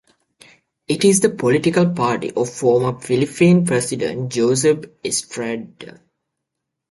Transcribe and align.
It 0.87 1.05
is 1.05 1.19
the 1.19 1.29
political 1.29 1.87
party 1.91 2.31
of 2.31 2.49
former 2.51 2.99
Philippine 2.99 3.67
President 3.67 4.31
Joseph 4.31 4.85
Estrada. 5.05 6.01